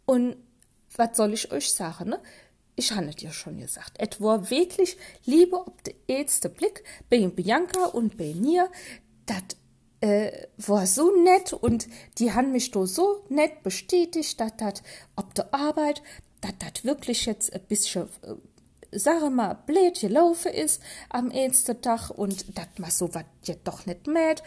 Und 0.07 0.37
was 0.97 1.17
soll 1.17 1.35
ich 1.35 1.53
euch 1.53 1.73
sagen, 1.73 2.11
ne? 2.11 2.21
Ich 2.77 2.93
habe 2.93 3.11
dir 3.11 3.31
schon 3.31 3.59
gesagt, 3.59 3.97
es 3.99 4.21
war 4.21 4.49
wirklich 4.49 4.97
Liebe 5.27 5.57
ob 5.57 5.85
der 5.85 5.95
erste 6.07 6.49
Blick 6.49 6.83
bei 7.11 7.27
Bianca 7.29 7.87
und 7.87 8.17
bei 8.17 8.33
mir. 8.35 8.71
Das 9.27 9.43
äh, 10.01 10.47
war 10.57 10.87
so 10.87 11.15
nett 11.23 11.53
und 11.53 11.89
die 12.19 12.33
haben 12.33 12.53
mich 12.53 12.71
da 12.71 12.87
so 12.87 13.25
nett 13.29 13.63
bestätigt, 13.63 14.41
dass 14.41 14.57
das 14.57 14.83
ob 15.17 15.35
der 15.35 15.53
Arbeit, 15.53 16.03
dass 16.41 16.55
das 16.59 16.85
wirklich 16.85 17.27
jetzt 17.27 17.53
ein 17.53 17.61
bisschen 17.69 18.09
äh, 18.23 18.35
sage 18.93 19.31
mal, 19.31 19.55
blöd 19.67 20.01
gelaufen 20.01 20.53
ist 20.53 20.83
am 21.09 21.31
ersten 21.31 21.81
Tag 21.81 22.11
und 22.11 22.57
dat 22.57 22.79
ma 22.79 22.91
so 22.91 23.15
wat 23.15 23.27
jet 23.45 23.61
doch 23.65 23.87
net 23.87 24.07
mäht. 24.07 24.43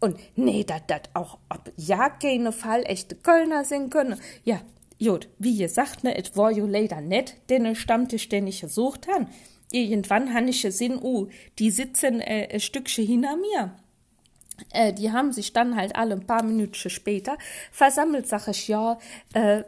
Und 0.00 0.18
nee, 0.36 0.64
dat 0.64 0.90
dat 0.90 1.10
auch 1.14 1.38
ob 1.48 1.72
ja 1.76 2.10
keine 2.10 2.52
Fall 2.52 2.82
echte 2.84 3.14
Kölner 3.14 3.64
sind 3.64 3.90
können. 3.90 4.18
Ja, 4.44 4.60
jod, 4.98 5.28
wie 5.38 5.52
ihr 5.52 5.68
sagt, 5.68 6.04
ne, 6.04 6.16
et 6.16 6.36
war 6.36 6.50
jo 6.50 6.66
leider 6.66 7.00
net, 7.00 7.34
den 7.50 7.74
Stammtisch, 7.76 8.28
den 8.28 8.46
ich 8.46 8.62
gesucht 8.62 9.06
han. 9.08 9.28
Irgendwann 9.70 10.34
han 10.34 10.48
ich 10.48 10.62
gesehen, 10.62 10.98
oh, 11.00 11.28
die 11.58 11.70
sitzen 11.70 12.20
äh, 12.20 12.48
ein 12.52 12.60
Stückchen 12.60 13.06
hinter 13.06 13.36
mir. 13.36 13.76
Äh, 14.70 14.92
die 14.92 15.10
haben 15.12 15.32
sich 15.32 15.52
dann 15.52 15.76
halt 15.76 15.96
alle 15.96 16.14
ein 16.14 16.26
paar 16.26 16.42
Minuten 16.42 16.90
später 16.90 17.38
versammelt, 17.70 18.28
sag 18.28 18.48
ich, 18.48 18.68
ja, 18.68 18.98
äh, 19.34 19.64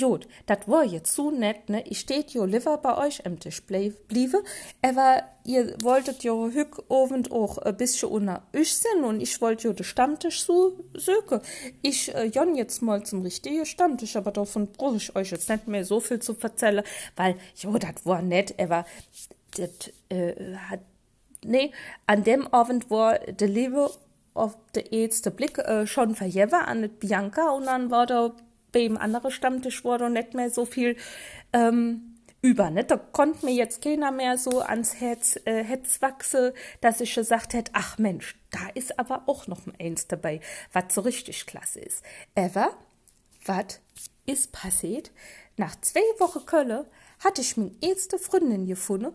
Jod, 0.00 0.26
dat 0.46 0.66
war 0.66 0.84
jetzt 0.84 1.14
so 1.14 1.30
nett, 1.30 1.68
ne? 1.68 1.82
Ich 1.86 2.00
steht 2.00 2.30
jo 2.30 2.46
liver 2.46 2.78
bei 2.78 2.96
euch 2.96 3.20
im 3.24 3.38
Tisch 3.38 3.62
bliebe, 3.62 4.42
aber 4.80 5.24
ihr 5.44 5.76
wolltet 5.82 6.24
jo 6.24 6.50
hück 6.50 6.82
ovend 6.88 7.30
auch 7.30 7.58
ein 7.58 7.76
bisschen 7.76 8.08
unter 8.08 8.42
euch 8.56 8.74
sind 8.74 9.04
und 9.04 9.20
ich 9.20 9.40
wollte 9.42 9.68
jo 9.68 9.74
den 9.74 9.84
Stammtisch 9.84 10.42
so 10.42 10.78
söke. 10.94 11.42
Ich 11.82 12.14
äh, 12.14 12.24
jon 12.24 12.54
jetzt 12.54 12.80
mal 12.80 13.02
zum 13.04 13.20
richtigen 13.22 13.66
Stammtisch, 13.66 14.16
aber 14.16 14.30
davon 14.30 14.72
brauche 14.72 14.96
ich 14.96 15.14
euch 15.14 15.30
jetzt 15.32 15.50
nicht 15.50 15.68
mehr 15.68 15.84
so 15.84 16.00
viel 16.00 16.20
zu 16.20 16.34
erzählen, 16.40 16.82
weil 17.16 17.36
jo, 17.56 17.76
dat 17.76 18.06
war 18.06 18.22
nett, 18.22 18.54
aber 18.58 18.86
dat 19.56 19.92
äh, 20.08 20.54
hat 20.56 20.80
nee, 21.44 21.72
an 22.06 22.24
dem 22.24 22.46
Abend 22.48 22.90
war 22.90 23.18
de 23.18 23.48
Liebe 23.48 23.90
auf 24.32 24.56
der 24.74 24.92
erste 24.92 25.30
Blick 25.30 25.58
äh, 25.58 25.86
schon 25.86 26.14
verjewe 26.14 26.56
an 26.56 26.88
Bianca 26.88 27.50
und 27.50 27.66
dann 27.66 27.90
war 27.90 28.06
da 28.06 28.32
beim 28.72 28.96
anderen 28.96 29.30
Stammtisch 29.30 29.84
wurde 29.84 30.10
nicht 30.10 30.34
mehr 30.34 30.50
so 30.50 30.64
viel 30.64 30.96
ähm, 31.52 32.16
über. 32.42 32.70
Ne? 32.70 32.84
Da 32.84 32.96
konnte 32.96 33.44
mir 33.44 33.54
jetzt 33.54 33.82
keiner 33.82 34.10
mehr 34.10 34.38
so 34.38 34.60
ans 34.60 35.00
Herz, 35.00 35.38
äh, 35.44 35.62
Herz 35.62 36.00
wachse, 36.00 36.54
dass 36.80 37.00
ich 37.00 37.14
gesagt 37.14 37.52
hätte, 37.54 37.72
ach 37.74 37.98
Mensch, 37.98 38.36
da 38.50 38.68
ist 38.74 38.98
aber 38.98 39.24
auch 39.26 39.46
noch 39.46 39.60
eins 39.78 40.06
dabei, 40.06 40.40
was 40.72 40.94
so 40.94 41.02
richtig 41.02 41.46
klasse 41.46 41.80
ist. 41.80 42.02
Aber, 42.34 42.76
was 43.44 43.80
ist 44.26 44.52
passiert? 44.52 45.10
Nach 45.56 45.78
zwei 45.80 46.00
Wochen 46.18 46.46
Kölle 46.46 46.86
hatte 47.22 47.42
ich 47.42 47.56
meine 47.56 47.72
erste 47.80 48.18
Freundin 48.18 48.66
gefunden 48.66 49.12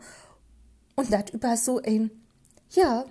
und 0.95 1.11
das 1.11 1.31
über 1.31 1.57
so 1.57 1.81
ein, 1.81 2.11
ja, 2.71 3.05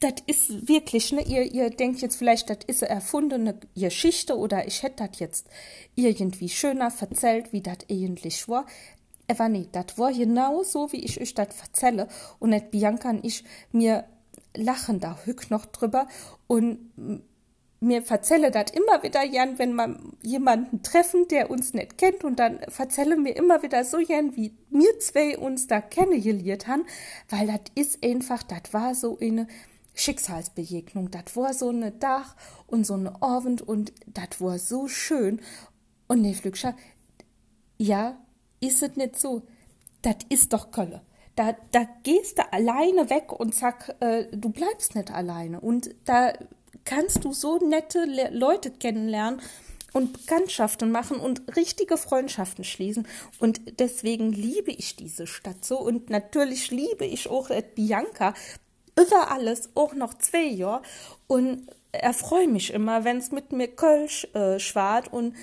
das 0.00 0.14
ist 0.26 0.66
wirklich, 0.66 1.12
ne, 1.12 1.22
ihr, 1.22 1.52
ihr 1.52 1.68
denkt 1.68 2.00
jetzt 2.00 2.16
vielleicht, 2.16 2.48
das 2.48 2.58
ist 2.66 2.82
eine 2.82 2.90
erfundene 2.90 3.60
Geschichte 3.76 4.36
oder 4.36 4.66
ich 4.66 4.82
hätte 4.82 5.06
das 5.06 5.20
jetzt 5.20 5.46
irgendwie 5.94 6.48
schöner 6.48 6.90
verzählt, 6.90 7.52
wie 7.52 7.60
das 7.60 7.78
eigentlich 7.90 8.48
war. 8.48 8.66
Aber 9.28 9.48
nee, 9.48 9.68
das 9.72 9.98
war 9.98 10.12
genau 10.12 10.62
so, 10.62 10.90
wie 10.92 11.04
ich 11.04 11.20
euch 11.20 11.34
das 11.34 11.54
verzähle. 11.54 12.08
Und 12.38 12.50
nicht 12.50 12.70
Bianca 12.70 13.10
und 13.10 13.24
ich, 13.24 13.44
mir 13.72 14.04
lachen 14.56 15.00
da 15.00 15.18
hück 15.24 15.50
noch 15.50 15.66
drüber 15.66 16.08
und 16.46 16.78
mir 17.80 18.02
verzähle 18.02 18.50
das 18.50 18.72
immer 18.72 19.02
wieder 19.02 19.24
Jan, 19.24 19.58
wenn 19.58 19.72
man 19.72 20.12
jemanden 20.22 20.82
treffen, 20.82 21.28
der 21.28 21.50
uns 21.50 21.72
nicht 21.72 21.96
kennt 21.96 22.24
und 22.24 22.38
dann 22.38 22.60
verzähle 22.68 23.16
mir 23.16 23.34
immer 23.36 23.62
wieder 23.62 23.84
so 23.84 23.98
Jan, 23.98 24.36
wie 24.36 24.54
mir 24.68 24.98
zwei 25.00 25.38
uns 25.38 25.66
da 25.66 25.80
kennengelernt 25.80 26.66
haben, 26.66 26.84
weil 27.28 27.46
das 27.46 27.60
ist 27.74 28.04
einfach, 28.04 28.42
das 28.42 28.72
war 28.72 28.94
so 28.94 29.18
eine 29.18 29.46
Schicksalsbegegnung. 29.94 31.10
Das 31.10 31.36
war 31.36 31.54
so 31.54 31.68
eine 31.68 31.92
Dach 31.92 32.36
und 32.66 32.84
so 32.86 32.94
eine 32.94 33.22
Abend 33.22 33.62
und 33.62 33.92
das 34.06 34.40
war 34.40 34.58
so 34.58 34.88
schön. 34.88 35.40
Und 36.08 36.22
ne 36.22 36.34
Flügscher, 36.34 36.74
ja, 37.78 38.18
ist 38.60 38.82
es 38.82 38.96
nicht 38.96 39.18
so. 39.18 39.42
Das 40.02 40.16
ist 40.28 40.52
doch 40.52 40.70
Kölle. 40.70 41.02
da, 41.36 41.56
da 41.72 41.86
gehst 42.02 42.38
du 42.38 42.52
alleine 42.52 43.08
weg 43.10 43.32
und 43.32 43.54
zack, 43.54 43.96
äh, 44.00 44.24
du 44.32 44.50
bleibst 44.50 44.94
nicht 44.94 45.10
alleine. 45.10 45.60
Und 45.60 45.94
da 46.04 46.32
kannst 46.84 47.24
du 47.24 47.32
so 47.32 47.58
nette 47.58 48.04
Le 48.04 48.30
Leute 48.30 48.70
kennenlernen 48.70 49.40
und 49.92 50.12
Bekanntschaften 50.12 50.90
machen 50.90 51.18
und 51.18 51.56
richtige 51.56 51.96
Freundschaften 51.96 52.64
schließen. 52.64 53.06
Und 53.38 53.60
deswegen 53.80 54.32
liebe 54.32 54.70
ich 54.70 54.96
diese 54.96 55.26
Stadt 55.26 55.64
so. 55.64 55.80
Und 55.80 56.10
natürlich 56.10 56.70
liebe 56.70 57.04
ich 57.04 57.28
auch 57.28 57.50
Bianca 57.74 58.34
über 59.00 59.30
alles, 59.30 59.70
auch 59.74 59.94
noch 59.94 60.14
zwei 60.14 60.44
Jahre. 60.44 60.82
Und 61.26 61.68
erfreue 61.92 62.48
mich 62.48 62.72
immer, 62.72 63.04
wenn 63.04 63.18
es 63.18 63.32
mit 63.32 63.52
mir 63.52 63.68
Kölsch 63.68 64.26
äh, 64.34 64.58
schwart 64.58 65.12
und 65.12 65.34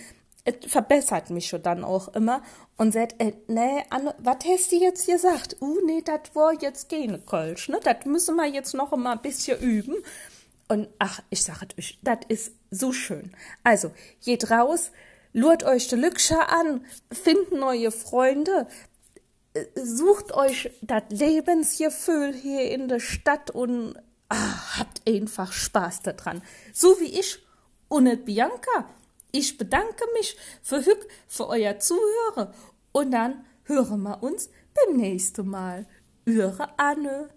es 0.45 0.71
verbessert 0.71 1.29
mich 1.29 1.47
schon 1.47 1.61
dann 1.61 1.83
auch 1.83 2.07
immer 2.15 2.41
und 2.77 2.93
sagt, 2.93 3.21
äh, 3.21 3.33
nee, 3.47 3.83
was 4.19 4.37
hast 4.45 4.71
du 4.71 4.77
jetzt 4.77 5.05
gesagt? 5.05 5.57
Uh, 5.59 5.79
nee, 5.85 6.01
das 6.01 6.33
war 6.33 6.53
jetzt 6.53 6.89
keine 6.89 7.19
Kölsch, 7.19 7.67
ne? 7.69 7.79
Das 7.83 8.05
müssen 8.05 8.35
wir 8.35 8.45
jetzt 8.45 8.73
noch 8.73 8.95
mal 8.95 9.13
ein 9.13 9.21
bisschen 9.21 9.59
üben. 9.59 9.95
Und 10.69 10.87
ach, 10.99 11.21
ich 11.29 11.43
sage 11.43 11.67
euch, 11.77 11.97
das 12.01 12.19
ist 12.29 12.51
so 12.71 12.93
schön. 12.93 13.31
Also, 13.63 13.91
geht 14.23 14.49
raus, 14.49 14.91
lurt 15.33 15.63
euch 15.63 15.87
die 15.87 15.95
Lükscher 15.95 16.49
an, 16.49 16.85
findet 17.11 17.51
neue 17.51 17.91
Freunde, 17.91 18.67
sucht 19.75 20.33
euch 20.33 20.71
das 20.81 21.03
Lebensgefühl 21.09 22.33
hier 22.33 22.71
in 22.71 22.87
der 22.87 22.99
Stadt 22.99 23.51
und 23.51 23.95
ah, 24.29 24.79
habt 24.79 25.01
einfach 25.07 25.51
Spaß 25.51 26.01
daran. 26.01 26.41
So 26.73 26.99
wie 26.99 27.19
ich 27.19 27.39
und 27.87 28.25
Bianca. 28.25 28.89
Ich 29.31 29.57
bedanke 29.57 30.05
mich 30.13 30.37
für 30.61 30.81
für 31.27 31.47
euer 31.47 31.79
Zuhören 31.79 32.53
und 32.91 33.11
dann 33.11 33.45
hören 33.63 34.01
wir 34.03 34.23
uns 34.23 34.49
beim 34.73 34.97
nächsten 34.97 35.47
Mal. 35.47 35.85
Eure 36.27 36.69
Anne. 36.77 37.29